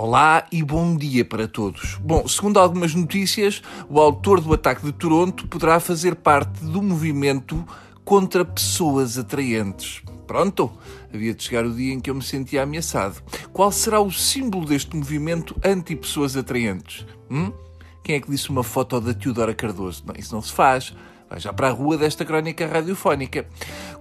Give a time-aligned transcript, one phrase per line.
[0.00, 1.96] Olá e bom dia para todos.
[1.96, 7.66] Bom, segundo algumas notícias, o autor do ataque de Toronto poderá fazer parte do movimento
[8.04, 10.00] contra pessoas atraentes.
[10.24, 10.70] Pronto,
[11.12, 13.20] havia de chegar o dia em que eu me sentia ameaçado.
[13.52, 17.04] Qual será o símbolo deste movimento anti-pessoas atraentes?
[17.28, 17.50] Hum?
[18.04, 20.04] Quem é que disse uma foto da Teodora Cardoso?
[20.06, 20.94] Não, isso não se faz.
[21.28, 23.48] Vai já para a rua desta crónica radiofónica.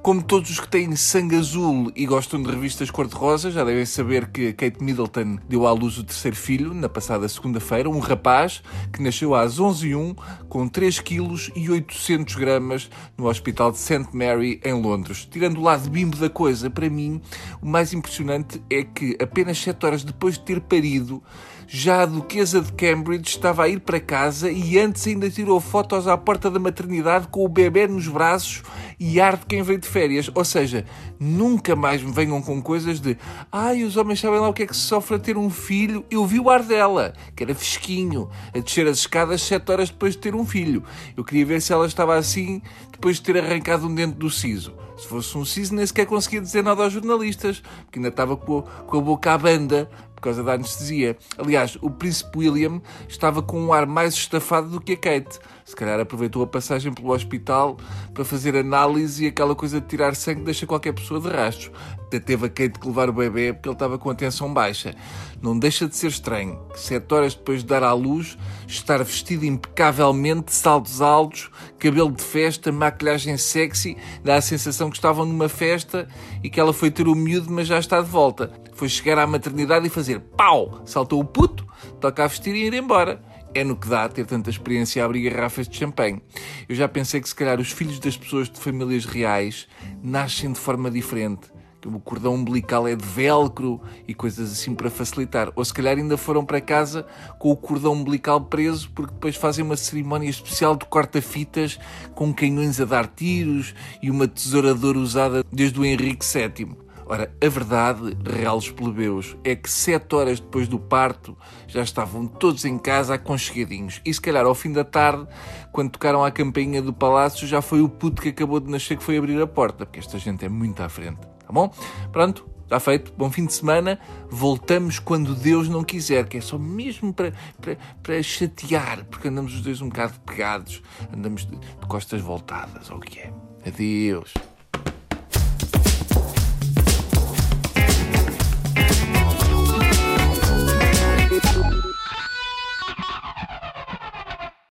[0.08, 4.28] Como todos os que têm sangue azul e gostam de revistas cor-de-rosa, já devem saber
[4.28, 9.04] que Kate Middleton deu à luz o terceiro filho na passada segunda-feira, um rapaz que
[9.04, 10.16] nasceu às 11h01
[10.48, 14.08] com 3 kg e 800 gramas no Hospital de St.
[14.14, 15.28] Mary, em Londres.
[15.30, 17.22] Tirando o lado bimbo da coisa, para mim,
[17.62, 21.22] o mais impressionante é que apenas 7 horas depois de ter parido,
[21.68, 26.08] já a Duquesa de Cambridge estava a ir para casa e antes ainda tirou fotos
[26.08, 28.64] à porta da maternidade com o bebê nos braços
[29.00, 30.30] e ar de quem veio de férias.
[30.34, 30.86] Ou seja,
[31.20, 33.18] nunca mais me venham com coisas de
[33.52, 36.06] ai, os homens sabem lá o que é que se sofre a ter um filho.
[36.10, 40.14] Eu vi o ar dela, que era fresquinho, a descer as escadas sete horas depois
[40.14, 40.84] de ter um filho.
[41.16, 44.74] Eu queria ver se ela estava assim depois de ter arrancado um dente do siso.
[44.98, 48.64] Se fosse um siso, nem sequer conseguia dizer nada aos jornalistas, porque ainda estava com,
[48.64, 49.88] com a boca à banda
[50.18, 51.16] por causa da anestesia.
[51.38, 55.40] Aliás, o príncipe William estava com um ar mais estafado do que a Kate.
[55.64, 57.78] Se calhar aproveitou a passagem pelo hospital
[58.14, 61.72] para fazer análise e aquela coisa de tirar sangue deixa qualquer pessoa de rastros.
[62.08, 64.96] Até teve a Kate que levar o bebê porque ele estava com a tensão baixa.
[65.40, 68.38] Não deixa de ser estranho que sete horas depois de dar à luz,
[68.68, 75.26] estar vestido impecavelmente, saltos altos, cabelo de festa, maquilhagem sexy, dá a sensação que estavam
[75.26, 76.08] numa festa
[76.44, 78.52] e que ela foi ter o miúdo, mas já está de volta.
[78.74, 80.82] Foi chegar à maternidade e fazer pau!
[80.86, 81.68] Saltou o puto,
[82.00, 83.22] toca a vestir e ir embora
[83.54, 86.22] é no que dá ter tanta experiência a abrir garrafas de champanhe.
[86.70, 89.68] Eu já pensei que se calhar os filhos das pessoas de famílias reais
[90.04, 91.57] nascem de forma diferente.
[91.80, 95.52] Que o cordão umbilical é de velcro e coisas assim para facilitar.
[95.56, 97.06] Ou se calhar ainda foram para casa
[97.38, 101.80] com o cordão umbilical preso porque depois fazem uma cerimónia especial de corta-fitas
[102.16, 106.88] com canhões a dar tiros e uma tesouradora usada desde o Henrique VII.
[107.10, 112.66] Ora, a verdade, reais plebeus, é que sete horas depois do parto já estavam todos
[112.66, 114.02] em casa aconchegadinhos.
[114.04, 115.26] E se calhar ao fim da tarde,
[115.72, 119.04] quando tocaram a campainha do palácio, já foi o puto que acabou de nascer que
[119.04, 121.37] foi abrir a porta, porque esta gente é muito à frente.
[121.48, 121.74] Tá bom?
[122.12, 123.14] Pronto, Está feito.
[123.18, 123.98] Bom fim de semana.
[124.30, 127.32] Voltamos quando Deus não quiser, que é só mesmo para,
[127.62, 132.92] para, para chatear, porque andamos os dois um bocado pegados, andamos de, de costas voltadas,
[132.92, 133.32] ou o que é.
[133.66, 134.34] Adeus.